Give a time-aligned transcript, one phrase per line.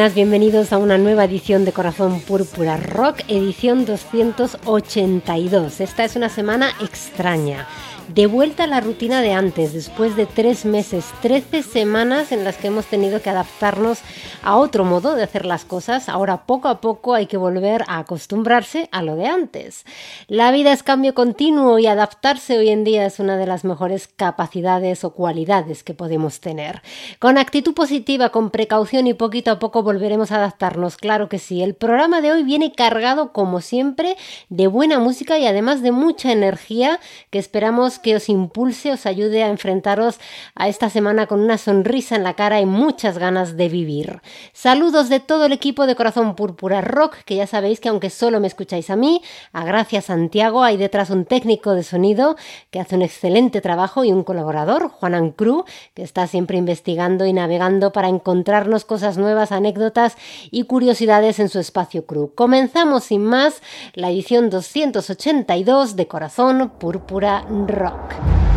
[0.00, 5.78] buenas, bienvenidos a una nueva edición de Corazón Púrpura Rock, edición 282.
[5.82, 7.68] Esta es una semana extraña
[8.14, 12.56] de vuelta a la rutina de antes, después de tres meses, 13 semanas en las
[12.56, 14.00] que hemos tenido que adaptarnos
[14.42, 16.08] a otro modo de hacer las cosas.
[16.08, 19.84] Ahora poco a poco hay que volver a acostumbrarse a lo de antes.
[20.26, 24.08] La vida es cambio continuo y adaptarse hoy en día es una de las mejores
[24.08, 26.82] capacidades o cualidades que podemos tener.
[27.20, 31.62] Con actitud positiva, con precaución y poquito a poco volveremos a adaptarnos, claro que sí.
[31.62, 34.16] El programa de hoy viene cargado, como siempre,
[34.48, 36.98] de buena música y además de mucha energía
[37.30, 40.18] que esperamos que os impulse, os ayude a enfrentaros
[40.54, 44.20] a esta semana con una sonrisa en la cara y muchas ganas de vivir.
[44.52, 48.40] Saludos de todo el equipo de Corazón Púrpura Rock, que ya sabéis que aunque solo
[48.40, 52.36] me escucháis a mí, a Gracias Santiago, hay detrás un técnico de sonido
[52.70, 57.32] que hace un excelente trabajo y un colaborador, Juan Ancru, que está siempre investigando y
[57.32, 60.16] navegando para encontrarnos cosas nuevas, anécdotas
[60.50, 62.32] y curiosidades en su espacio crew.
[62.34, 63.62] Comenzamos sin más
[63.94, 67.89] la edición 282 de Corazón Púrpura Rock.
[67.90, 68.49] Rock.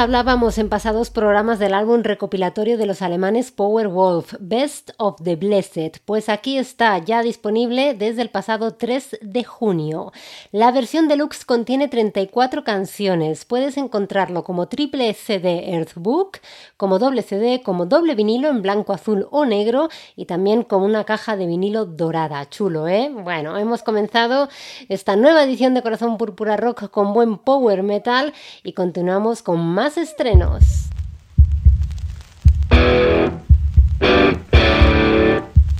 [0.00, 6.00] Hablábamos en pasados programas del álbum recopilatorio de los alemanes Powerwolf, Best of the Blessed,
[6.06, 10.10] pues aquí está ya disponible desde el pasado 3 de junio.
[10.52, 16.38] La versión deluxe contiene 34 canciones, puedes encontrarlo como triple CD Earthbook,
[16.78, 21.04] como doble CD, como doble vinilo en blanco, azul o negro y también con una
[21.04, 22.48] caja de vinilo dorada.
[22.48, 23.12] Chulo, ¿eh?
[23.12, 24.48] Bueno, hemos comenzado
[24.88, 28.32] esta nueva edición de Corazón Púrpura Rock con buen power metal
[28.64, 29.58] y continuamos con con
[29.96, 30.88] estrenos.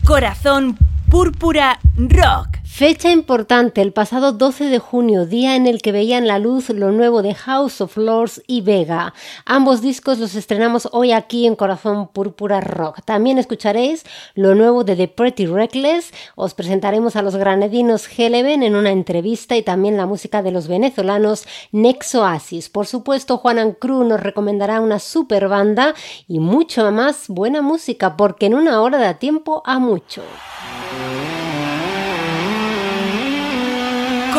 [0.07, 0.77] Corazón
[1.11, 2.60] Púrpura Rock.
[2.73, 6.93] Fecha importante, el pasado 12 de junio, día en el que veían la luz lo
[6.93, 9.13] nuevo de House of Lords y Vega.
[9.45, 13.01] Ambos discos los estrenamos hoy aquí en Corazón Púrpura Rock.
[13.05, 18.75] También escucharéis lo nuevo de The Pretty Reckless, os presentaremos a los granadinos Heleven en
[18.75, 22.71] una entrevista y también la música de los venezolanos Nexoasis.
[22.71, 25.95] Por supuesto, Juanan Cruz nos recomendará una super banda
[26.27, 30.23] y mucho más buena música, porque en una hora da tiempo a mucho.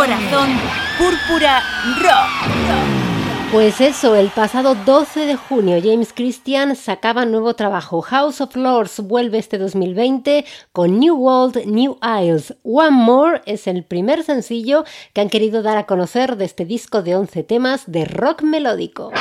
[0.02, 0.50] Corazón
[0.98, 1.62] Púrpura
[2.02, 3.52] Rock.
[3.52, 8.02] Pues eso, el pasado 12 de junio James Christian sacaba nuevo trabajo.
[8.02, 12.56] House of Lords vuelve este 2020 con New World, New Isles.
[12.64, 17.04] One More es el primer sencillo que han querido dar a conocer de este disco
[17.04, 19.12] de 11 temas de rock melódico.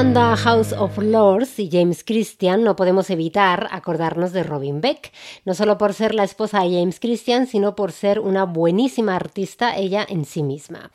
[0.00, 5.12] Escuchando a House of Lords y James Christian, no podemos evitar acordarnos de Robin Beck,
[5.44, 9.76] no solo por ser la esposa de James Christian, sino por ser una buenísima artista
[9.76, 10.90] ella en sí misma.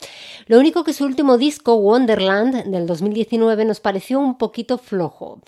[0.48, 5.40] Lo único que su último disco, Wonderland, del 2019, nos pareció un poquito flojo.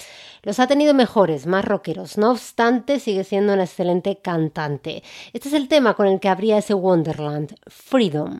[0.43, 5.01] Los ha tenido mejores, más rockeros, no obstante sigue siendo una excelente cantante.
[5.33, 8.37] Este es el tema con el que abría ese Wonderland, Freedom.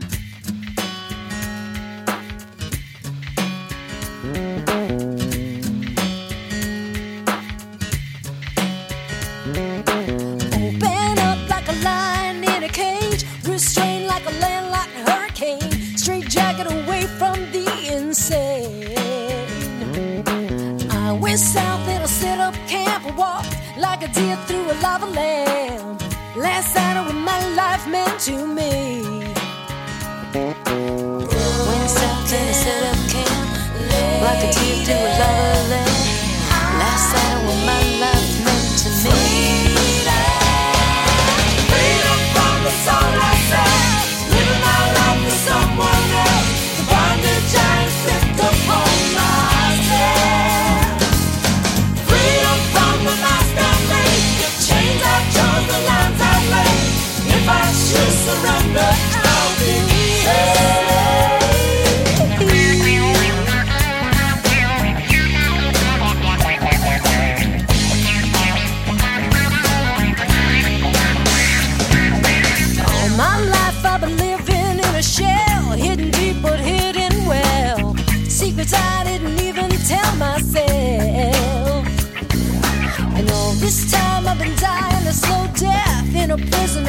[21.37, 23.05] South and I set up camp.
[23.05, 26.01] I walked like a deer through a lava lamp.
[26.35, 29.03] Last night when my life meant to me.
[30.33, 33.47] Went south and I set up camp
[34.25, 35.16] like a deer through a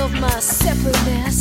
[0.08, 1.37] of my separateness,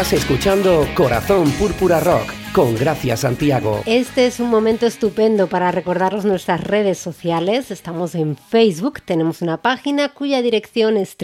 [0.00, 3.82] Estás escuchando Corazón Púrpura Rock con Gracia Santiago.
[3.84, 7.70] Este es un momento estupendo para recordaros nuestras redes sociales.
[7.70, 11.14] Estamos en Facebook, tenemos una página cuya dirección es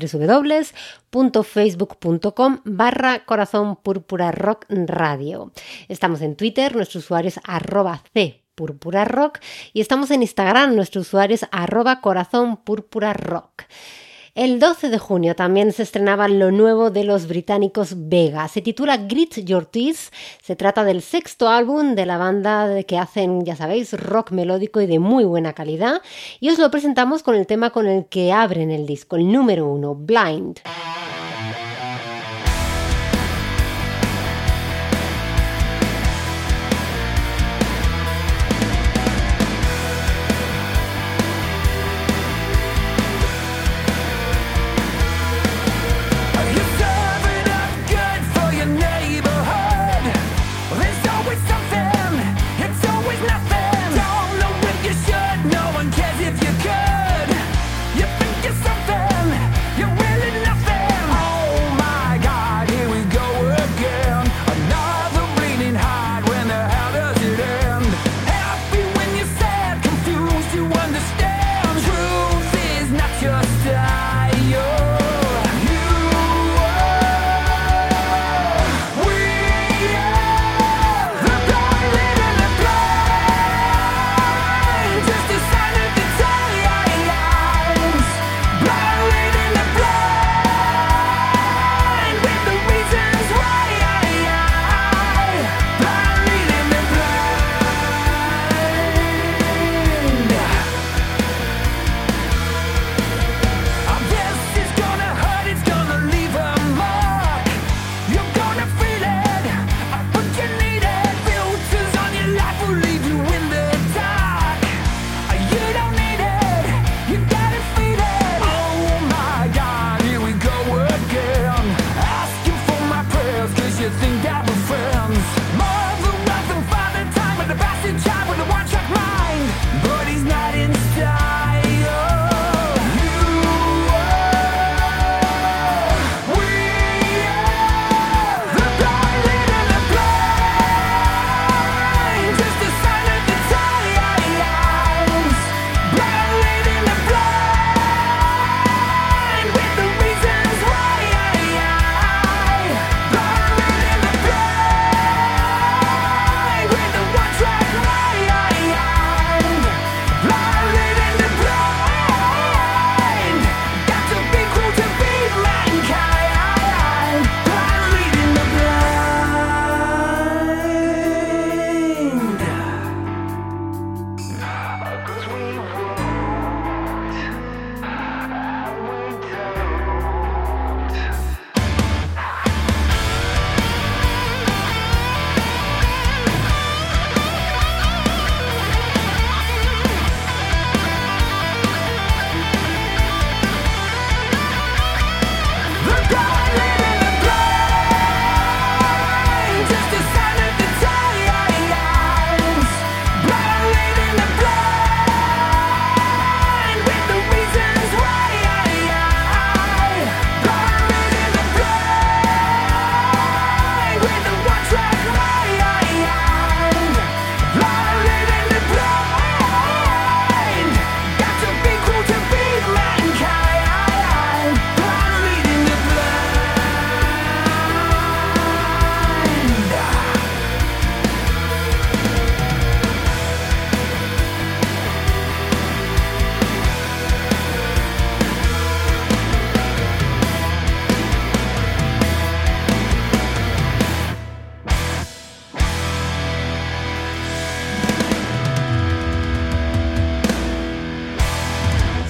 [1.11, 5.53] www.facebook.com barra Corazón Púrpura Rock Radio.
[5.89, 9.39] Estamos en Twitter, nuestro usuario es arroba C Púrpura Rock
[9.73, 13.63] y estamos en Instagram, nuestro usuario es arroba Corazón Púrpura Rock.
[14.37, 18.47] El 12 de junio también se estrenaba lo nuevo de los británicos Vega.
[18.49, 20.13] Se titula Grit Your Teeth.
[20.43, 24.87] Se trata del sexto álbum de la banda que hacen, ya sabéis, rock melódico y
[24.87, 26.03] de muy buena calidad.
[26.39, 29.67] Y os lo presentamos con el tema con el que abren el disco, el número
[29.71, 30.61] uno, Blind.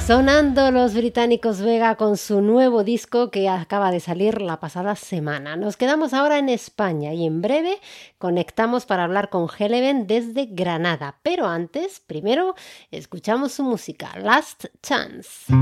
[0.07, 5.57] Sonando los británicos Vega con su nuevo disco que acaba de salir la pasada semana.
[5.57, 7.81] Nos quedamos ahora en España y en breve
[8.17, 11.19] conectamos para hablar con Heleven desde Granada.
[11.25, 12.55] Pero antes, primero,
[12.93, 15.53] escuchamos su música, Last Chance.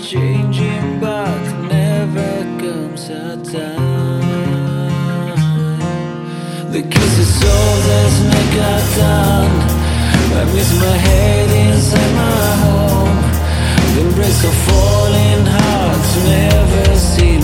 [0.00, 4.26] Changing, but never comes a time.
[6.72, 9.54] The kisses of the snake are done.
[10.40, 13.20] I miss my head inside my home.
[13.94, 17.35] The embrace of falling hearts never seems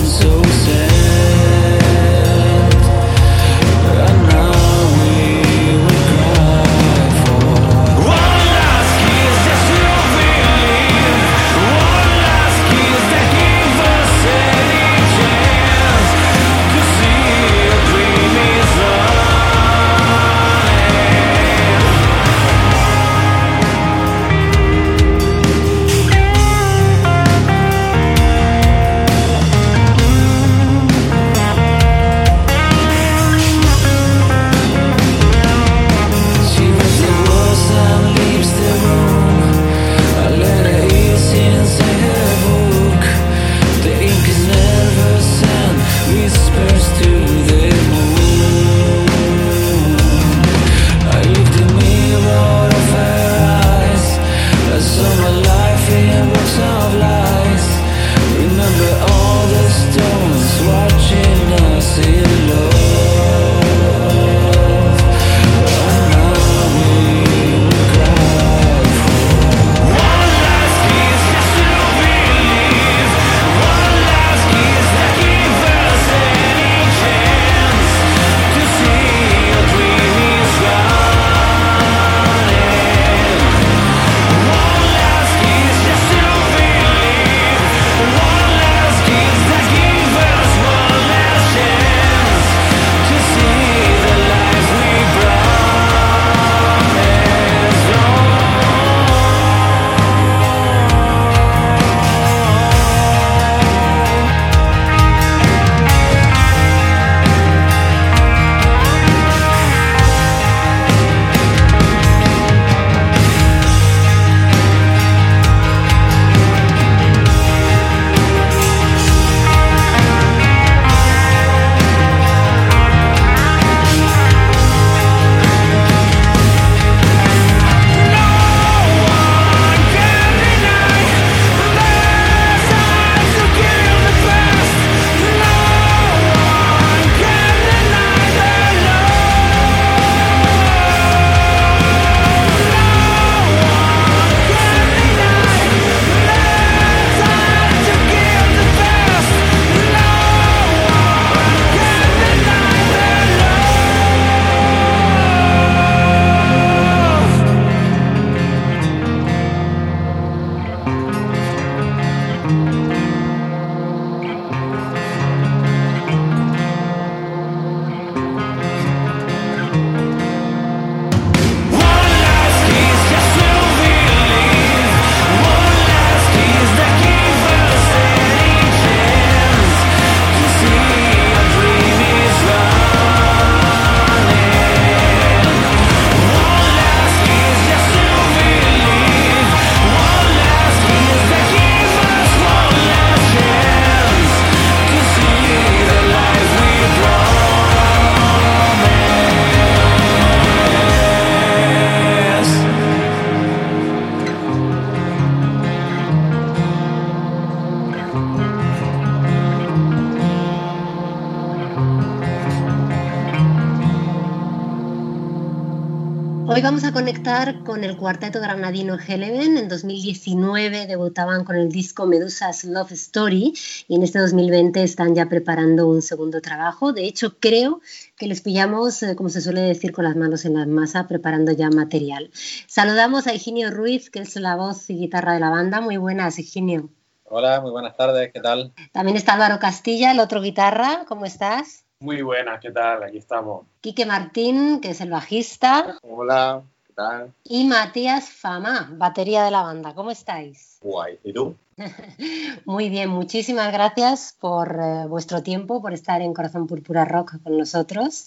[218.03, 219.57] cuarteto granadino Heleven.
[219.57, 223.53] En 2019 debutaban con el disco Medusa's Love Story
[223.87, 226.91] y en este 2020 están ya preparando un segundo trabajo.
[226.91, 227.79] De hecho, creo
[228.17, 231.53] que les pillamos, eh, como se suele decir, con las manos en la masa, preparando
[231.53, 232.29] ya material.
[232.67, 235.79] Saludamos a Higinio Ruiz, que es la voz y guitarra de la banda.
[235.79, 236.89] Muy buenas, Higinio.
[237.23, 238.73] Hola, muy buenas tardes, ¿qué tal?
[238.91, 241.05] También está Álvaro Castilla, el otro guitarra.
[241.07, 241.85] ¿Cómo estás?
[242.01, 243.01] Muy buenas, ¿qué tal?
[243.01, 243.65] Aquí estamos.
[243.79, 245.97] Quique Martín, que es el bajista.
[246.01, 246.63] Hola,
[246.93, 247.33] ¿qué tal?
[247.43, 249.93] Y Matías Fama, batería de la banda.
[249.93, 250.77] ¿Cómo estáis?
[250.81, 251.55] Guay, ¿y tú?
[252.65, 257.57] Muy bien, muchísimas gracias por eh, vuestro tiempo, por estar en Corazón Púrpura Rock con
[257.57, 258.25] nosotros.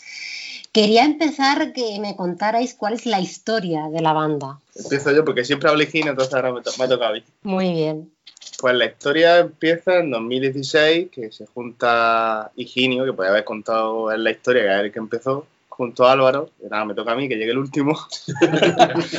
[0.73, 4.59] Quería empezar que me contarais cuál es la historia de la banda.
[4.75, 7.23] Empiezo yo porque siempre hablo Gino, entonces ahora me, to me toca a mí.
[7.43, 8.11] Muy bien.
[8.59, 14.25] Pues la historia empieza en 2016, que se junta Higinio, que podría haber contado en
[14.25, 17.29] la historia, que es el que empezó, junto a Álvaro, nada, me toca a mí,
[17.29, 17.99] que llegue el último.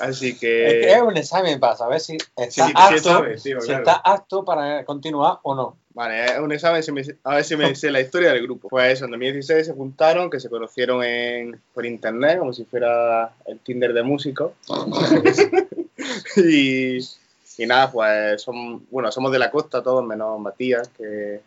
[0.00, 0.66] Así que...
[0.66, 3.66] Es que es un examen para saber si está, Sí, sí, apto, sabes, tío, si
[3.68, 3.82] claro.
[3.84, 5.76] está apto para continuar o no.
[5.94, 8.68] Vale, es un examen, si me- a ver si me sé la historia del grupo.
[8.68, 13.32] Pues eso, en 2016 se juntaron, que se conocieron en, por internet, como si fuera
[13.46, 14.52] el Tinder de músicos.
[16.36, 21.40] y, y nada, pues son, bueno, somos de la costa todos, menos Matías, que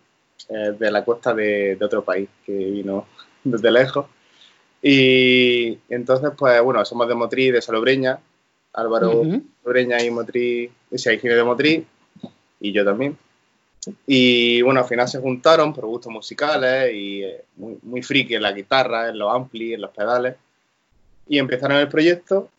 [0.49, 3.05] es de la costa de, de otro país, que vino
[3.43, 4.05] desde lejos.
[4.81, 8.19] Y entonces, pues bueno, somos de Motriz, de Salobreña.
[8.73, 9.43] Álvaro Ujú.
[9.61, 11.83] Salobreña y Motriz, sea, Higinio de Motriz,
[12.59, 13.17] y yo también.
[14.05, 18.43] Y bueno, al final se juntaron por gustos musicales y eh, muy, muy friki en
[18.43, 20.35] la guitarra, en los amplis, en los pedales.
[21.27, 22.49] Y empezaron el proyecto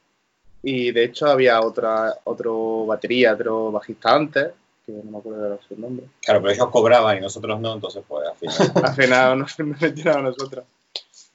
[0.62, 4.49] y de hecho había otra otro batería, otro bajista antes,
[4.85, 6.07] que no me acuerdo de su nombre.
[6.25, 8.73] Claro, pero ellos cobraban y nosotros no, entonces pues al final.
[8.85, 10.64] Al final nos metieron a nosotros.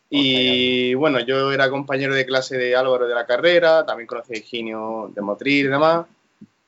[0.10, 4.38] Y bueno, yo era compañero de clase de Álvaro de la carrera, también conocí a
[4.38, 6.06] Higinio de Motril y demás,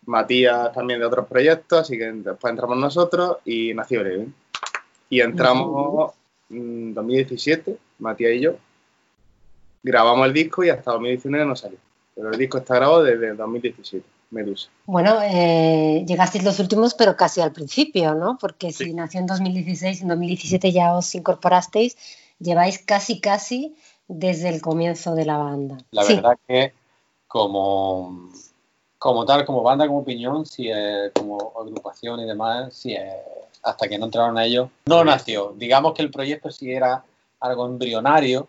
[0.06, 4.34] Matías también de otros proyectos, así que después entramos nosotros y nació Eleven.
[5.10, 6.14] Y entramos
[6.50, 8.56] en 2017, Matías y yo,
[9.84, 11.78] grabamos el disco y hasta 2019 no salió.
[12.16, 14.70] Pero el disco está grabado desde 2017, Medusa.
[14.86, 18.38] Bueno, eh, llegasteis los últimos, pero casi al principio, ¿no?
[18.40, 18.94] Porque si Sí.
[18.94, 21.98] nació en 2016, en 2017 ya os incorporasteis,
[22.40, 23.76] lleváis casi, casi
[24.08, 25.78] desde el comienzo de la banda.
[25.92, 26.16] La Sí.
[26.16, 26.74] verdad que
[27.28, 28.30] como,
[28.98, 33.14] como tal, como banda, como opinión, si es, como agrupación y demás, si es,
[33.64, 35.54] hasta que no entraron ellos, no nació.
[35.58, 37.04] Digamos que el proyecto sí era
[37.40, 38.48] algo embrionario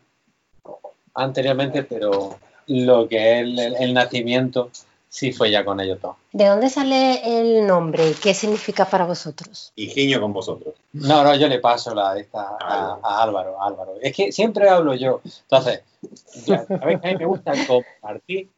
[1.14, 4.70] anteriormente, pero lo que es el- el nacimiento
[5.10, 6.16] sí fue ya con ellos todos.
[6.32, 9.72] ¿De dónde sale el nombre y qué significa para vosotros?
[9.76, 10.74] Higinio con vosotros.
[10.94, 13.00] No, no, yo le paso la esta a, Álvaro.
[13.04, 13.94] a Álvaro, a Álvaro.
[14.00, 15.20] Es que siempre hablo yo.
[15.42, 15.82] Entonces,
[16.46, 18.48] ya, a ver, a mí me gusta compartir.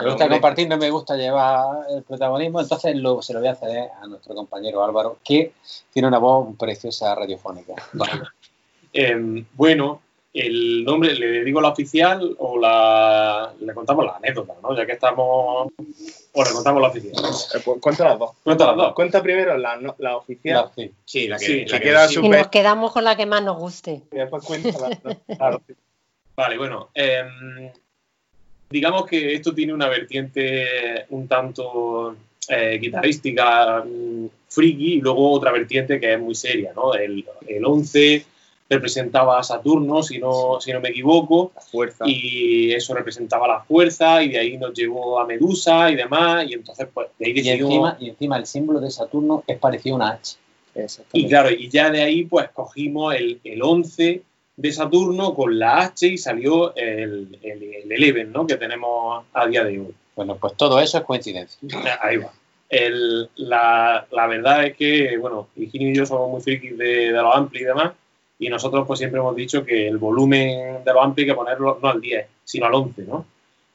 [0.00, 3.56] Me gusta compartir, no me gusta llevar el protagonismo, entonces lo- se lo voy a
[3.56, 5.52] ceder a nuestro compañero Álvaro, que
[5.92, 7.74] tiene una voz preciosa radiofónica.
[8.92, 10.00] Em, bueno,
[10.32, 14.76] el nombre, ¿le digo la oficial o la, le contamos la anécdota, ¿no?
[14.76, 15.72] Ya que estamos.
[16.32, 17.14] O le contamos la oficial.
[17.16, 18.30] Eh, pues, Cuenta las dos.
[18.44, 18.94] Cuenta las dos.
[18.94, 20.90] Cuenta primero la, no- la oficial La- sí.
[21.04, 22.20] Sí, la que, Sí, la que queda sí.
[22.22, 24.02] Y nos quedamos con la que más nos guste.
[24.12, 24.70] y después cuenta.
[25.36, 25.62] Claro.
[26.36, 26.88] Vale, bueno.
[26.94, 27.70] em,
[28.70, 32.14] digamos que esto tiene una vertiente un tanto
[32.48, 36.94] eh, guitarrística, mm, friki, y luego otra vertiente que es muy seria, ¿no?
[36.94, 38.24] El, el 11
[38.70, 42.04] representaba a Saturno, si no, si no me equivoco, La fuerza.
[42.06, 46.54] y eso representaba la fuerza, y de ahí nos llevó a Medusa y demás, y
[46.54, 47.70] entonces, pues, de ahí Y decidimos...
[47.72, 50.36] encima, y encima el símbolo de Saturno es parecido a una H.
[51.12, 54.22] Y claro, y ya de ahí pues cogimos el, el 11
[54.56, 58.46] de Saturno con la H y salió el, el, el Eleven, ¿no?
[58.46, 59.94] Que tenemos a día de hoy.
[60.14, 61.58] Bueno, pues todo eso es coincidencia.
[62.02, 62.30] Ahí va.
[62.68, 67.20] El- la, la verdad es que, bueno, Higinio y yo somos muy frikis de, de
[67.20, 67.92] los ampli y demás,
[68.40, 71.78] y nosotros pues siempre hemos dicho que el volumen de los ampli hay que ponerlo
[71.80, 73.26] no al 10, sino al 11, ¿no?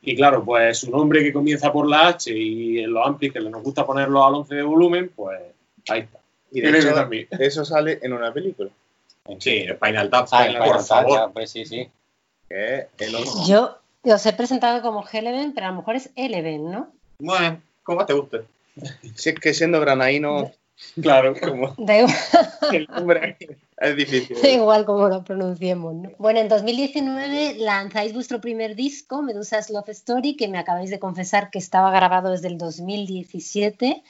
[0.01, 3.39] Y claro, pues su nombre que comienza por la H y en los amplis que
[3.39, 5.39] nos gusta ponerlo al 11 de volumen, pues
[5.87, 6.19] ahí está.
[6.51, 7.27] Y de hecho, también.
[7.39, 8.69] eso sale en una película,
[9.39, 11.31] Sí, Spinal Tap, Ah, Spinal, por favor.
[11.33, 11.87] Pues sí, sí.
[12.49, 13.51] que es el 11.
[13.51, 16.91] Yo os he presentado como Heleven, pero a lo mejor es Eleven, ¿no?
[17.19, 18.41] Bueno, ¿cómo te gusta?
[19.15, 20.51] Si es que siendo granaíno,
[21.01, 21.33] Claro.
[21.39, 22.15] como Da igual,
[22.73, 23.37] el nombre
[23.77, 24.37] es difícil.
[24.41, 26.11] da igual como lo pronunciemos, ¿no?
[26.17, 31.49] Bueno, en 2019 lanzáis vuestro primer disco, Medusa's Love Story, que me acabáis de confesar
[31.49, 34.03] que estaba grabado desde el 2017.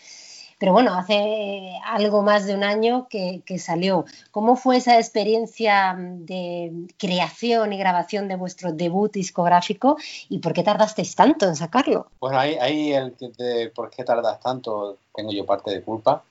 [0.57, 4.05] pero bueno, hace algo más de un año que, que, salió.
[4.31, 9.97] ¿Cómo fue esa experiencia de creación y grabación de vuestro debut discográfico
[10.29, 12.07] y por qué tardasteis tanto en sacarlo?
[12.19, 16.23] Bueno, ahí, ahí el de por qué tardas tanto tengo yo parte de culpa,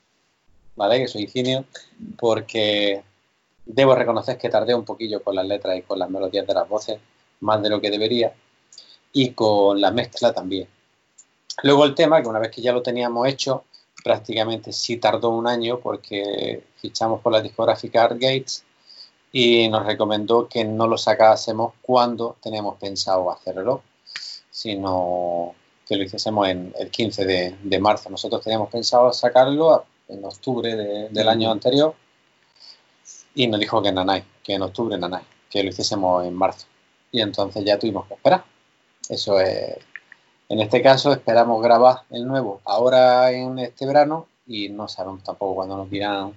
[0.76, 0.98] ¿vale?
[0.98, 1.64] Que soy ingenio,
[2.18, 3.02] porque
[3.66, 6.68] debo reconocer que tardé un poquillo con las letras y con las melodías de las
[6.68, 6.98] voces,
[7.40, 8.32] más de lo que debería,
[9.12, 10.68] y con la mezcla también.
[11.62, 13.64] Luego el tema, que una vez que ya lo teníamos hecho,
[14.02, 18.64] prácticamente sí tardó un año porque fichamos por la discográfica Art Gates
[19.32, 23.82] y nos recomendó que no lo sacásemos cuando teníamos pensado hacerlo,
[24.50, 25.54] sino
[25.88, 27.24] que lo hiciésemos en el 15
[27.62, 28.10] de, marzo.
[28.10, 29.84] Nosotros teníamos pensado sacarlo
[30.14, 30.74] en octubre
[31.10, 31.94] del año anterior
[33.34, 36.66] y nos dijo que Nanay, que en octubre Nanay, que lo hiciésemos en marzo.
[37.12, 38.44] Y entonces ya tuvimos que esperar.
[39.08, 39.76] Eso es.
[40.48, 45.56] En este caso esperamos grabar el nuevo ahora en este verano y no sabemos tampoco
[45.56, 46.34] cuándo nos dirán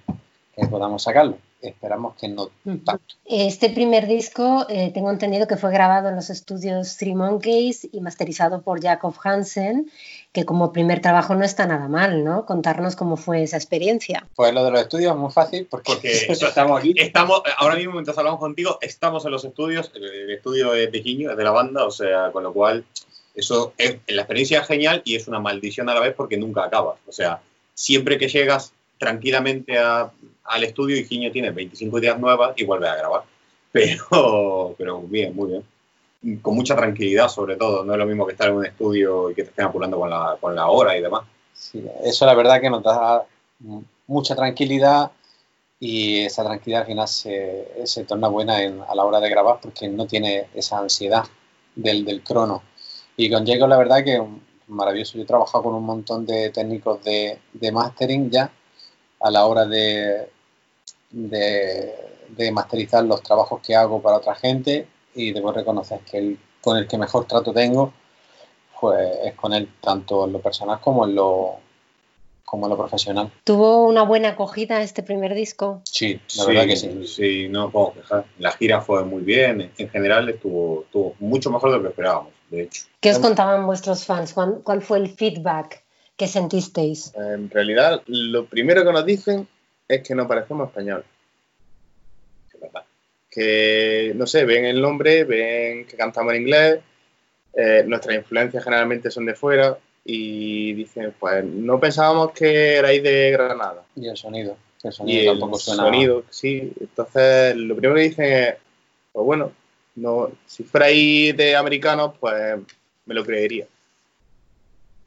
[0.56, 3.16] que podamos sacarlo esperamos que no tanto.
[3.26, 8.02] Este primer disco eh, tengo entendido que fue grabado en los estudios Three Monkeys y
[8.02, 9.92] masterizado por Jacob Hansen,
[10.32, 12.46] que como primer trabajo no está nada mal, ¿no?
[12.46, 14.28] Contarnos cómo fue esa experiencia.
[14.36, 16.94] Pues lo de los estudios es muy fácil porque, estamos aquí.
[16.96, 21.38] Estamos, ahora mismo mientras hablamos contigo, estamos en los estudios, el estudio de Tejiño, es
[21.38, 22.86] de la banda, o sea, con lo cual
[23.36, 26.66] eso es, la experiencia es genial y es una maldición a la vez porque nunca
[26.66, 26.98] acabas.
[27.08, 27.42] O sea,
[27.74, 32.96] siempre que llegas tranquilamente al estudio y Giño tiene 25 ideas nuevas y vuelve a
[32.96, 33.24] grabar.
[33.72, 36.42] Pero, pero bien, muy bien.
[36.42, 37.84] Con mucha tranquilidad, sobre todo.
[37.84, 40.10] No es lo mismo que estar en un estudio y que te estén apurando con
[40.10, 41.26] la, con la hora y demás.
[41.54, 43.26] Sí, eso la verdad que nos da
[44.08, 45.12] mucha tranquilidad
[45.80, 49.60] y esa tranquilidad al final se, se torna buena en, a la hora de grabar
[49.62, 51.26] porque no tiene esa ansiedad
[51.76, 52.64] del, del crono.
[53.16, 54.22] Y con Diego la verdad que
[54.68, 55.18] maravilloso.
[55.18, 58.52] Yo he trabajado con un montón de técnicos de, de mastering ya
[59.20, 60.30] a la hora de,
[61.10, 66.78] de, masterizar los trabajos que hago para otra gente y debo reconocer que el con
[66.78, 67.94] el que mejor trato tengo
[68.80, 71.60] pues es con él tanto en lo personal como en lo
[72.44, 73.32] como en lo profesional.
[73.44, 75.82] ¿Tuvo una buena acogida este primer disco?
[75.84, 77.06] Sí, la verdad que sí.
[77.06, 78.26] Sí, no puedo quejar.
[78.40, 82.32] La gira fue muy bien, en general estuvo, estuvo mucho mejor de lo que esperábamos,
[82.50, 82.84] de hecho.
[83.02, 84.34] ¿Qué os contaban vuestros fans?
[84.34, 85.84] ¿Cuál fue el feedback
[86.18, 87.14] ¿Qué sentisteis?
[87.16, 89.48] En realidad, lo primero que nos dicen
[89.88, 91.06] es que no parecemos españoles.
[93.30, 96.80] Que, no sé, ven el nombre, ven que cantamos en inglés,
[97.54, 103.32] eh, nuestras influencias generalmente son de fuera y dicen, pues no pensábamos que erais de
[103.32, 103.84] Granada.
[103.96, 105.84] Y el sonido, el sonido tampoco suena.
[105.84, 106.74] sonido, sí.
[106.80, 108.56] Entonces, lo primero que dicen es,
[109.12, 109.52] pues bueno,
[109.96, 112.58] no, si fuerais de americanos, pues
[113.06, 113.68] me lo creería.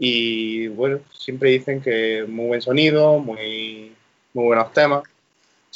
[0.02, 3.92] Y bueno, siempre dicen que muy buen sonido, muy,
[4.32, 5.02] muy buenos temas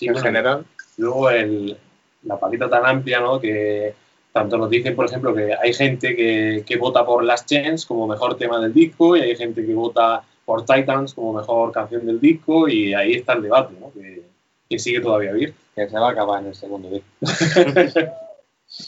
[0.01, 0.65] en general.
[0.97, 1.77] Luego el,
[2.23, 3.39] la paleta tan amplia, ¿no?
[3.39, 3.95] Que
[4.33, 8.07] tanto nos dicen, por ejemplo, que hay gente que, que vota por Last Chance como
[8.07, 12.19] mejor tema del disco y hay gente que vota por Titans como mejor canción del
[12.19, 13.93] disco y ahí está el debate, ¿no?
[13.93, 14.23] Que,
[14.71, 15.59] que sigue todavía abierto.
[15.75, 17.07] Que se va a acabar en el segundo disco.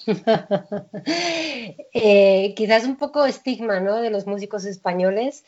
[1.98, 3.96] Eh, quizás un poco estigma ¿no?
[3.96, 5.44] de los músicos españoles.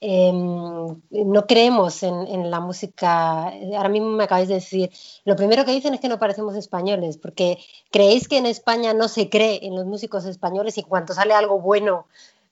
[0.00, 3.44] Em, no creemos en, la música.
[3.76, 4.90] Ahora mismo me acabáis de decir,
[5.24, 7.58] lo primero que dicen es que no parecemos españoles, porque
[7.92, 11.60] creéis que en España no se cree en los músicos españoles y cuando sale algo
[11.60, 12.06] bueno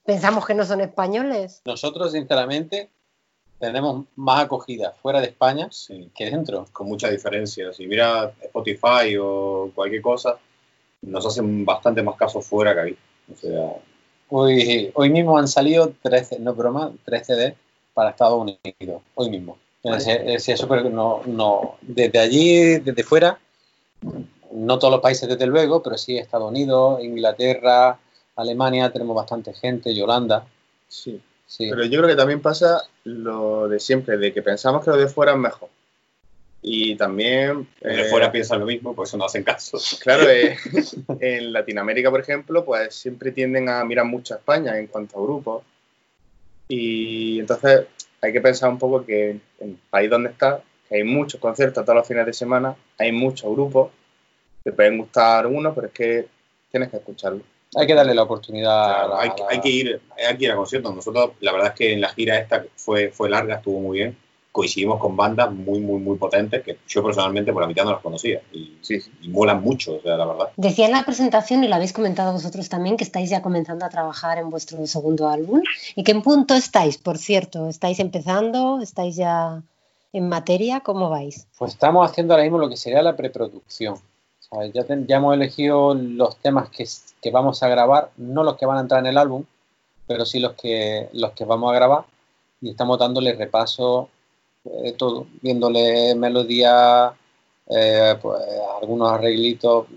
[0.05, 1.61] pensamos que no son españoles.
[1.65, 2.89] Nosotros, sinceramente,
[3.59, 5.69] tenemos más acogida fuera de España
[6.15, 6.67] que dentro.
[6.71, 7.73] Con mucha diferencia.
[7.73, 10.39] Si mira Spotify o cualquier cosa,
[11.01, 12.97] nos hacen bastante más caso fuera que aquí.
[13.33, 13.73] O sea,
[14.29, 17.55] hoy, hoy mismo han salido 13, no broma, 13 CD
[17.93, 19.57] para Estados Unidos, hoy mismo.
[20.91, 23.39] no, no, desde allí, desde fuera,
[24.51, 27.97] no todos los países desde luego, pero sí Estados Unidos, Inglaterra,
[28.35, 30.45] Alemania, tenemos bastante gente, Yolanda.
[30.87, 31.19] Sí.
[31.47, 31.69] sí.
[31.69, 35.07] Pero yo creo que también pasa lo de siempre, de que pensamos que lo de
[35.07, 35.69] fuera es mejor.
[36.61, 37.67] Y también...
[37.81, 39.79] de fuera eh, piensan lo mismo, pues eso no hacen caso.
[39.99, 40.57] Claro, eh,
[41.19, 45.23] en Latinoamérica, por ejemplo, pues siempre tienden a mirar mucho a España en cuanto a
[45.23, 45.63] grupos.
[46.67, 47.87] Y entonces
[48.21, 51.83] hay que pensar un poco que en el país donde está, que hay muchos conciertos
[51.83, 53.91] todos los fines de semana, hay muchos grupos,
[54.63, 56.27] te pueden gustar uno, pero es que
[56.69, 57.41] tienes que escucharlo.
[57.75, 59.17] Hay que darle la oportunidad.
[59.17, 60.93] hay, que ir, hay que ir a conciertos.
[60.93, 64.17] Nosotros, la verdad es que en la gira esta fue, fue larga, estuvo muy bien
[64.51, 68.01] coincidimos con bandas muy, muy, muy potentes que yo personalmente por la mitad no las
[68.01, 69.09] conocía y, Sí, sí.
[69.21, 70.49] y molan mucho, o sea, la verdad.
[70.57, 73.89] Decía en la presentación, y lo habéis comentado vosotros también, que estáis ya comenzando a
[73.89, 75.61] trabajar en vuestro segundo álbum.
[75.95, 77.69] ¿Y qué punto estáis, por cierto?
[77.69, 78.81] ¿Estáis empezando?
[78.81, 79.61] ¿Estáis ya
[80.13, 80.81] en materia?
[80.81, 81.47] ¿Cómo vais?
[81.57, 83.93] Pues estamos haciendo ahora mismo lo que sería la preproducción.
[84.49, 86.85] O sea, ya, ten- ya hemos elegido los temas que,
[87.21, 89.45] que vamos a grabar, no los que van a entrar en el álbum,
[90.07, 92.03] pero sí los que, los que vamos a grabar.
[92.59, 94.09] Y estamos dándole repaso
[94.63, 97.13] de todo, viéndole melodía,
[97.67, 98.41] eh, pues,
[98.81, 99.87] algunos arreglitos,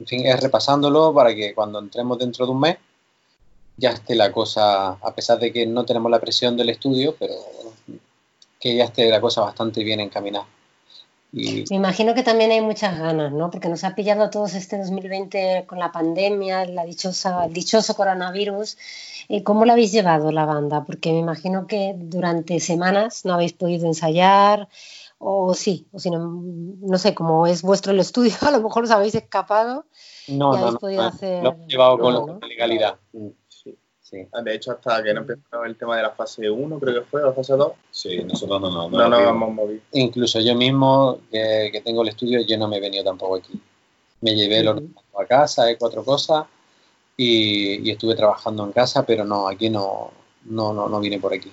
[0.00, 2.76] en fin, es repasándolo para que cuando entremos dentro de un mes
[3.76, 7.34] ya esté la cosa, a pesar de que no tenemos la presión del estudio, pero
[8.60, 10.46] que ya esté la cosa bastante bien encaminada.
[11.32, 13.50] Y Me imagino que también hay muchas ganas, ¿no?
[13.50, 17.94] Porque nos ha pillado a todos este 2020 con la pandemia, la dichosa, el dichoso
[17.94, 18.76] coronavirus.
[19.30, 20.84] Eh, ¿Cómo lo habéis llevado la banda?
[20.84, 24.68] Porque me imagino que durante semanas no habéis podido ensayar,
[25.18, 26.18] o sí, o si no,
[26.80, 29.86] no sé, como es vuestro el estudio, a lo mejor os habéis escapado.
[30.28, 32.96] No, y no, habéis no, podido no, hacer- lo llevado con legalidad.
[34.12, 34.18] Sí.
[34.22, 34.28] Sí.
[34.44, 37.22] De hecho, hasta que no empezó el tema de la fase 1, creo que fue,
[37.22, 39.30] o la fase 2, Sí, nosotros no, no, no, no vimos.
[39.30, 39.80] hemos movido.
[39.92, 43.58] Incluso yo mismo, que, que tengo el estudio, yo no me he venido tampoco aquí.
[44.20, 44.76] Me llevé el Ujú.
[44.76, 46.44] ordenador a casa, he cuatro cosas,
[47.16, 50.10] y, y estuve trabajando en casa, pero no, aquí no,
[50.44, 51.50] no, no, no vine por aquí.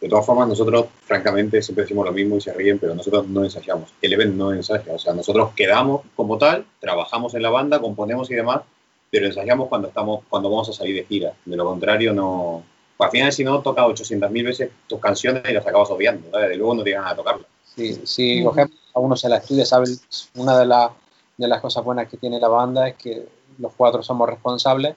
[0.00, 3.42] De todas formas, nosotros, francamente, siempre decimos lo mismo y se ríen, pero nosotros no
[3.44, 3.92] ensayamos.
[4.00, 4.94] El event no ensaya.
[4.94, 8.62] O sea, nosotros quedamos como tal, trabajamos en la banda, componemos y demás,
[9.10, 11.34] pero ensayamos cuando estamos cuando vamos a salir de gira.
[11.44, 12.62] De lo contrario, no.
[12.98, 15.88] Al final, si no, tocas 800.000 veces tus canciones y las acabas.
[15.88, 16.20] ¿sabes?
[16.30, 17.46] De luego no te ganas de tocarlas.
[17.76, 18.48] Sí, si Ujú.
[18.50, 19.86] cogemos, a uno se la estudia, sabe,
[20.34, 20.92] una de, la-
[21.36, 23.28] de las cosas buenas que tiene la banda es que
[23.58, 24.96] los cuatro somos responsables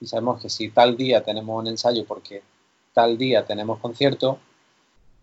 [0.00, 2.42] y sabemos que si tal día tenemos un ensayo porque
[2.94, 4.38] tal día tenemos concierto,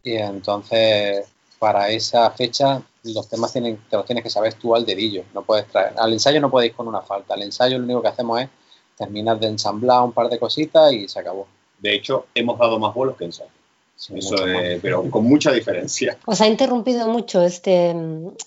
[0.03, 1.27] y entonces
[1.59, 2.81] para esa fecha
[3.14, 6.14] los temas tienen, te los tienes que saber tú al dedillo, no puedes traer, al
[6.14, 8.49] ensayo no podéis con una falta, al ensayo lo único que hacemos es
[8.97, 11.47] terminar de ensamblar un par de cositas y se acabó.
[11.80, 13.51] De hecho, hemos dado más vuelos que ensayos.
[13.95, 14.36] Sí, Eso
[14.80, 16.20] pero con mucha diferencia.
[16.26, 17.95] Os ha interrumpido mucho este,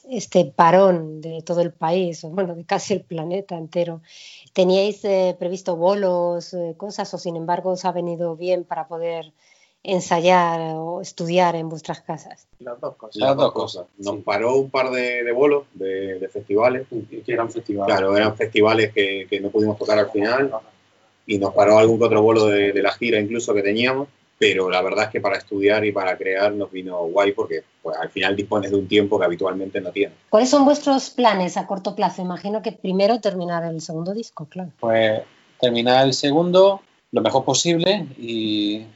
[0.08, 4.00] este parón de todo el país, o bueno, de casi el planeta entero.
[4.52, 9.32] ¿Teníais eh, previsto bolos, eh, cosas, o sin embargo os ha venido bien para poder
[9.82, 12.46] ensayar o estudiar en vuestras casas?
[12.58, 13.16] Las dos cosas.
[13.16, 14.22] Las dos cosas, Nos sí.
[14.22, 16.86] paró un par de, de bolos de, de festivales.
[16.90, 17.94] que eran festivales.
[17.96, 20.50] Claro, eran festivales que, que no pudimos tocar al final
[21.26, 24.08] y nos paró algún que otro vuelo de, de la gira incluso que teníamos,
[24.38, 27.96] pero la verdad es que para estudiar y para crear nos vino guay porque pues,
[27.96, 30.16] al final dispones de un tiempo que habitualmente no tienes.
[30.28, 32.20] ¿Cuáles son vuestros planes a corto plazo?
[32.20, 34.70] Imagino que primero terminar el segundo disco, claro.
[34.80, 35.22] pues
[35.60, 36.80] terminar el segundo
[37.12, 38.86] lo mejor posible y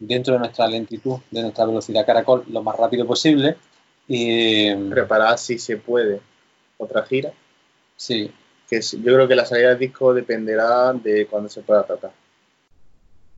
[0.00, 3.56] dentro de nuestra lentitud, de nuestra velocidad caracol, lo más rápido posible.
[4.08, 6.20] Y Preparar si se puede
[6.78, 7.32] otra gira.
[7.96, 8.32] sí,
[8.68, 12.12] Que es- yo creo que la salida del disco dependerá de cuándo se pueda tocar.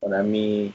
[0.01, 0.73] Bueno, es mi,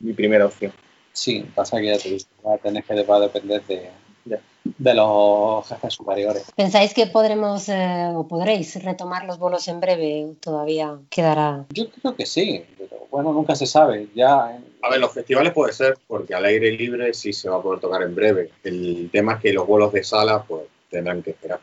[0.00, 0.72] mi primera opción.
[1.12, 3.90] sí, pasa que ya te digo, va a tener que va a depender de,
[4.26, 4.38] Ya.
[4.64, 6.44] de los jefes superiores.
[6.54, 10.34] ¿Pensáis que podremos eh, o podréis retomar los bolos en breve?
[10.40, 11.64] Todavía quedará.
[11.70, 14.08] Yo creo que sí, pero bueno, nunca se sabe.
[14.14, 17.62] Ya A ver, los festivales puede ser porque al aire libre sí se va a
[17.62, 18.50] poder tocar en breve.
[18.62, 21.58] El tema es que los vuelos de sala pues tendrán que esperar.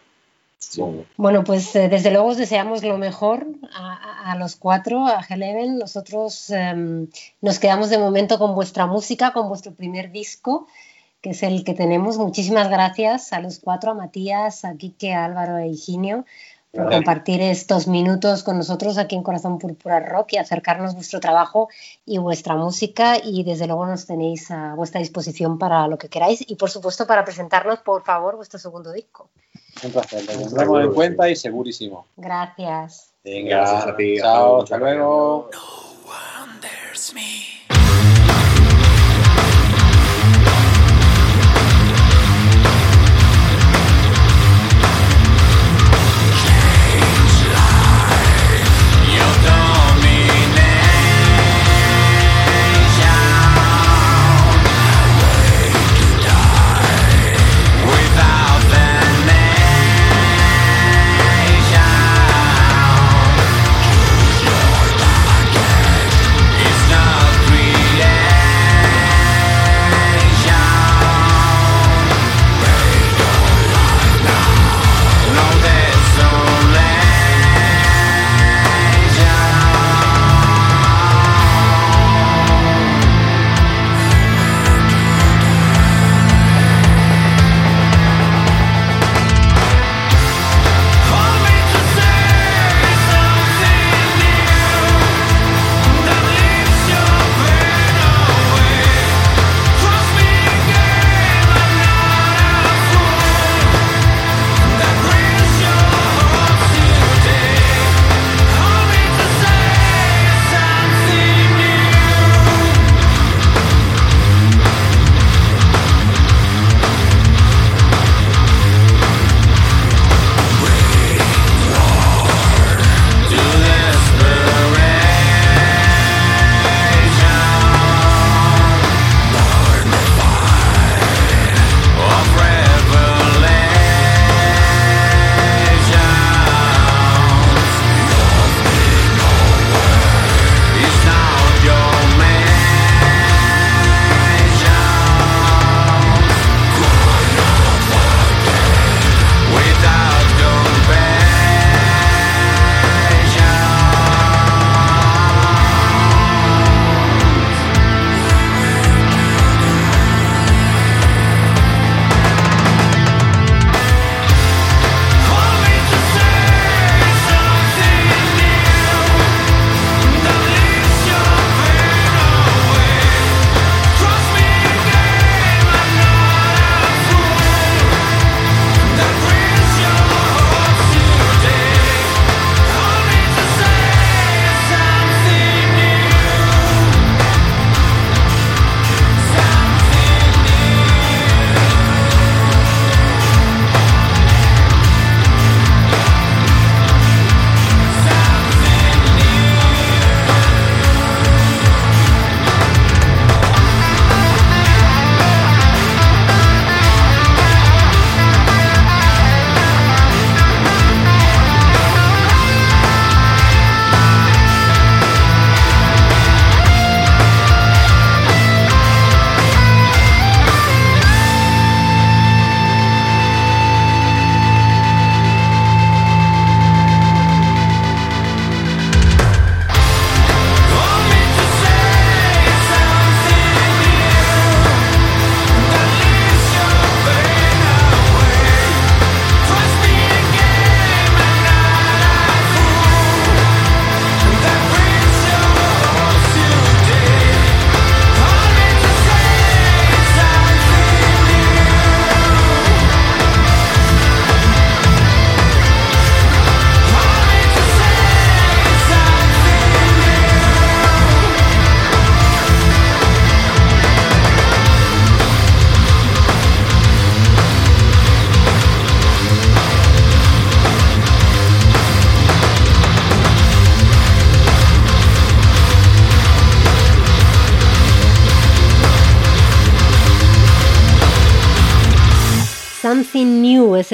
[0.59, 1.05] supongo.
[1.17, 5.77] Bueno, pues eh, desde luego os deseamos lo mejor a, a- los cuatro, a G11.
[5.77, 7.07] Nosotros em,
[7.41, 10.67] nos quedamos de momento con vuestra música, con vuestro primer disco,
[11.21, 12.17] que es el que tenemos.
[12.17, 16.25] Muchísimas gracias a los cuatro, a Matías, a Quique, a Álvaro e Higinio,
[16.73, 21.69] por compartir estos minutos con nosotros aquí en Corazón Púrpura Rock y acercarnos vuestro trabajo
[22.05, 23.17] y vuestra música.
[23.23, 27.05] Y desde luego nos tenéis a vuestra disposición para lo que queráis y, por supuesto,
[27.05, 29.29] para presentarnos, por favor, vuestro segundo disco.
[29.83, 32.07] un placer, lo tendremos en cuenta y segurísimo.
[32.17, 33.13] Gracias.
[33.23, 35.49] Venga, Gracias a ti, chao, hasta luego.
[37.13, 37.52] Me.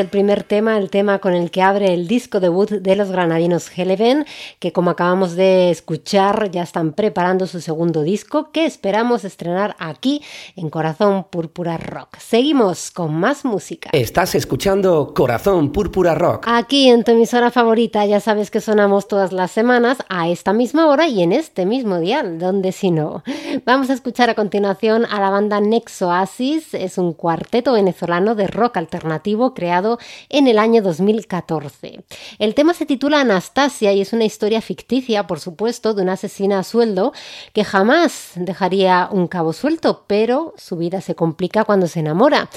[0.10, 4.26] Primer tema, el tema con el que abre el disco debut de los granadinos Heleven,
[4.60, 10.22] que como acabamos de escuchar ya están preparando su segundo disco que esperamos estrenar aquí
[10.56, 12.18] en Corazón Púrpura Rock.
[12.18, 13.90] Seguimos con más música.
[13.94, 16.46] Estás escuchando Corazón Púrpura Rock.
[16.48, 20.88] Aquí en tu emisora favorita ya sabes que sonamos todas las semanas a esta misma
[20.88, 23.24] hora y en este mismo dial, donde si no.
[23.66, 28.78] Vamos a escuchar a continuación a la banda Nexoasis, es un cuarteto venezolano de rock
[28.78, 29.99] alternativo creado
[30.30, 32.04] en el año 2014.
[32.40, 36.60] El tema se titula Anastasia y es una historia ficticia, por supuesto, de una asesina
[36.60, 37.14] a sueldo
[37.54, 42.50] que jamás dejaría un cabo suelto, pero su vida se complica cuando se enamora.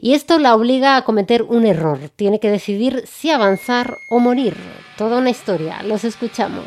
[0.00, 2.10] Y esto la obliga a cometer un error.
[2.16, 4.56] Tiene que decidir si avanzar o morir.
[4.96, 5.82] Toda una historia.
[5.82, 6.66] Los escuchamos.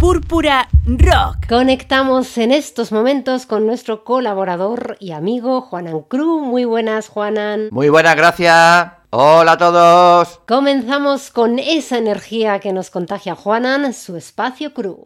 [0.00, 1.46] Púrpura Rock.
[1.46, 6.40] Conectamos en estos momentos con nuestro colaborador y amigo Juanan Cruz.
[6.40, 7.68] Muy buenas, Juanan.
[7.70, 8.92] Muy buenas, gracias.
[9.10, 10.40] Hola a todos.
[10.48, 15.00] Comenzamos con esa energía que nos contagia Juanan, su espacio Cruz.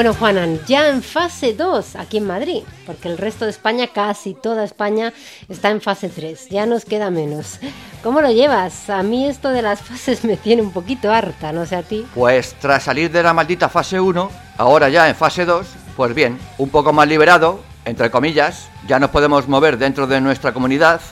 [0.00, 4.32] Bueno, Juanan, ya en fase 2 aquí en Madrid, porque el resto de España, casi
[4.32, 5.12] toda España,
[5.46, 6.48] está en fase 3.
[6.48, 7.58] Ya nos queda menos.
[8.02, 8.88] ¿Cómo lo llevas?
[8.88, 12.06] A mí esto de las fases me tiene un poquito harta, no sé a ti.
[12.14, 15.66] Pues tras salir de la maldita fase 1, ahora ya en fase 2,
[15.98, 20.54] pues bien, un poco más liberado, entre comillas, ya nos podemos mover dentro de nuestra
[20.54, 21.02] comunidad,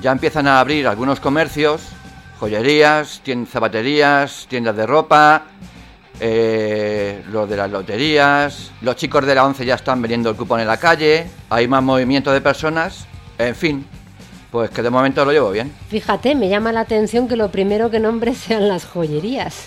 [0.00, 1.80] ya empiezan a abrir algunos comercios,
[2.38, 5.44] joyerías, zapaterías, tiendas de ropa,
[6.20, 10.60] eh, lo de las loterías, los chicos de la 11 ya están vendiendo el cupón
[10.60, 13.06] en la calle, hay más movimiento de personas,
[13.38, 13.86] en fin,
[14.50, 15.72] pues que de momento lo llevo bien.
[15.88, 19.66] Fíjate, me llama la atención que lo primero que nombres sean las joyerías.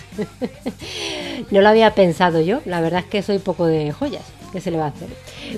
[1.52, 4.39] no lo había pensado yo, la verdad es que soy poco de joyas.
[4.52, 5.10] ¿Qué se le va a hacer?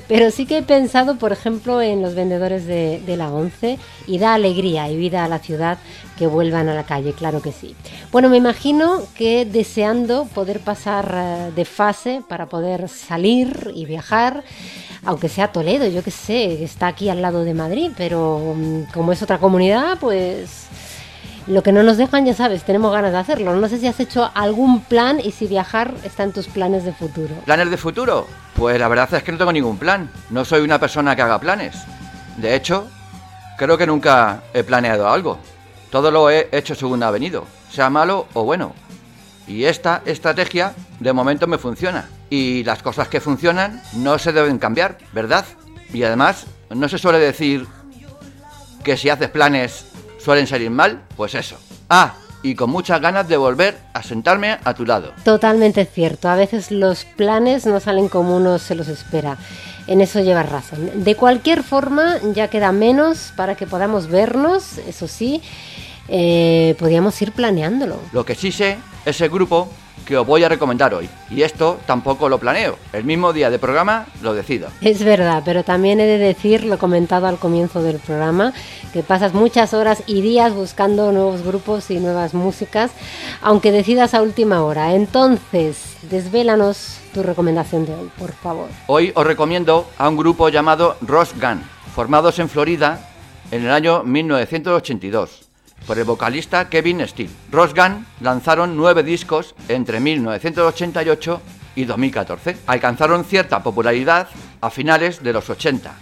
[0.07, 3.77] Pero sí que he pensado, por ejemplo, en los vendedores de, la 11
[4.07, 5.77] y da alegría y vida a la ciudad
[6.17, 7.75] que vuelvan a la calle, claro que sí.
[8.11, 14.43] Bueno, me imagino que deseando poder pasar eh, de fase para poder salir y viajar,
[15.05, 19.11] aunque sea Toledo, yo que sé, está aquí al lado de Madrid, pero mm, como
[19.13, 20.67] es otra comunidad, pues
[21.47, 23.55] lo que no nos dejan, ya sabes, tenemos ganas de hacerlo.
[23.55, 26.93] No sé si has hecho algún plan y si viajar está en tus planes de
[26.93, 27.33] futuro.
[27.45, 28.27] ¿Planes de futuro?
[28.61, 30.11] Pues la verdad es que no tengo ningún plan.
[30.29, 31.75] No soy una persona que haga planes.
[32.37, 32.87] De hecho,
[33.57, 35.39] creo que nunca he planeado algo.
[35.89, 38.75] Todo lo he hecho según ha venido, sea malo o bueno.
[39.47, 42.07] Y esta estrategia de momento me funciona.
[42.29, 45.43] Y las cosas que funcionan no se deben cambiar, ¿verdad?
[45.91, 47.65] Y además, no se suele decir
[48.83, 49.87] que si haces planes
[50.19, 51.57] suelen salir mal, pues eso.
[51.89, 55.13] Ah, y con muchas ganas de volver a sentarme a tu lado.
[55.23, 59.37] Totalmente cierto, a veces los planes no salen como uno se los espera.
[59.87, 61.03] En eso llevas razón.
[61.03, 65.41] De cualquier forma, ya queda menos para que podamos vernos, eso sí,
[66.07, 67.99] eh, podríamos ir planeándolo.
[68.11, 69.69] Lo que sí sé es el grupo
[70.11, 71.09] que os voy a recomendar hoy.
[71.29, 72.77] Y esto tampoco lo planeo.
[72.91, 74.67] El mismo día de programa lo decido.
[74.81, 78.51] Es verdad, pero también he de decir, lo comentado al comienzo del programa,
[78.91, 82.91] que pasas muchas horas y días buscando nuevos grupos y nuevas músicas,
[83.41, 84.95] aunque decidas a última hora.
[84.95, 88.67] Entonces, desvélanos tu recomendación de hoy, por favor.
[88.87, 91.63] Hoy os recomiendo a un grupo llamado Ross Gun,
[91.95, 92.99] formados en Florida
[93.49, 95.40] en el año 1982
[95.85, 97.31] por el vocalista Kevin Steele.
[97.51, 101.41] Ross Gun lanzaron nueve discos entre 1988
[101.75, 102.57] y 2014.
[102.67, 104.27] Alcanzaron cierta popularidad
[104.61, 105.93] a finales de los 80,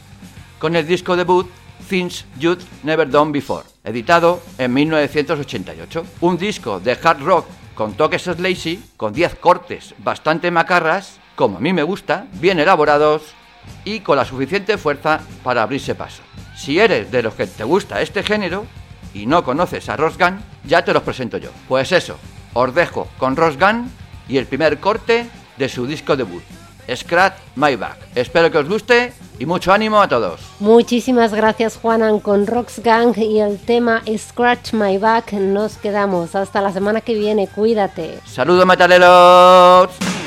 [0.60, 1.50] con el disco debut
[1.88, 6.06] Things You'd Never Done Before, editado en 1988.
[6.22, 11.62] Un disco de hard rock con toques lazy, con 10 cortes bastante macarras, como a
[11.62, 13.34] mí me gusta, bien elaborados
[13.86, 16.22] y con la suficiente fuerza para abrirse paso.
[16.58, 18.66] Si eres de los que te gusta este género,
[19.14, 21.50] y no conoces a Rosgan, ya te los presento yo.
[21.68, 22.18] Pues eso,
[22.54, 23.90] os dejo con Rosgan
[24.28, 26.44] y el primer corte de su disco debut,
[26.96, 27.98] Scratch My Back.
[28.16, 30.42] Espero que os guste y mucho ánimo a todos.
[30.60, 35.34] Muchísimas gracias Juanan con Roxgang y el tema Scratch My Back.
[35.34, 37.48] Nos quedamos hasta la semana que viene.
[37.48, 38.20] Cuídate.
[38.26, 40.19] Saludos metaleros.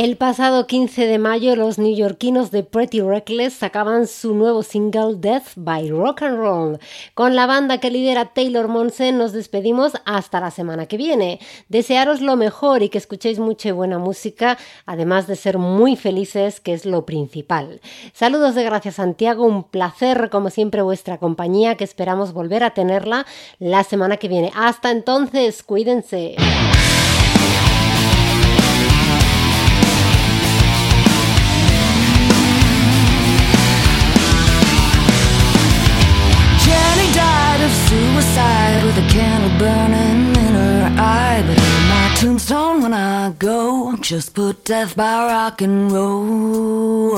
[0.00, 5.48] El pasado 15 de mayo, los neoyorquinos de Pretty Reckless sacaban su nuevo single Death
[5.56, 6.78] by Rock and Roll.
[7.12, 11.38] Con la banda que lidera Taylor Monsen nos despedimos hasta la semana que viene.
[11.68, 16.60] Desearos lo mejor y que escuchéis mucha y buena música, además de ser muy felices,
[16.60, 17.82] que es lo principal.
[18.14, 23.26] Saludos de Gracias Santiago, un placer como siempre vuestra compañía, que esperamos volver a tenerla
[23.58, 24.50] la semana que viene.
[24.54, 26.36] Hasta entonces, cuídense.
[39.00, 41.42] A candle burning in her eye.
[41.46, 47.10] But on my tombstone when I go, just put death by rock and roll.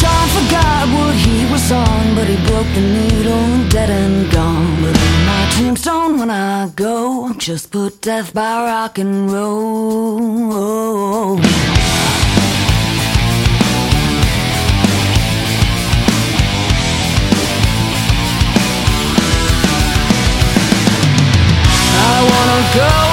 [0.00, 5.01] John forgot what he was on, but he broke the needle, dead and gone.
[5.62, 11.38] Tombstone when I go, just put death by rock and roll.
[21.94, 23.11] I wanna go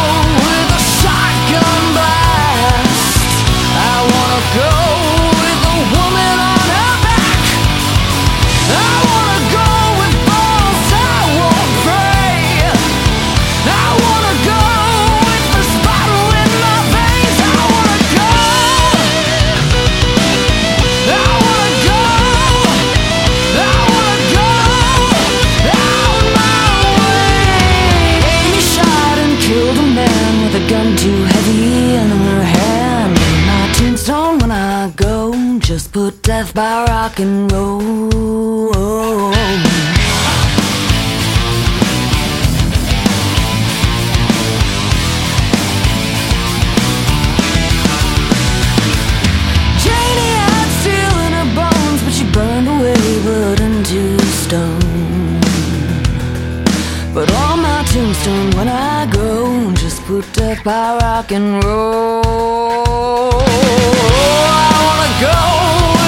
[35.92, 39.32] put death by rock and roll.
[49.84, 55.40] Janie had steel in her bones, but she burned away, but into stone.
[57.14, 63.49] But on my tombstone, when I go, just put death by rock and roll.
[64.82, 65.99] Wanna go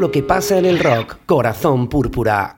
[0.00, 1.18] lo que pasa en el rock.
[1.26, 2.48] Corazón Púrpura.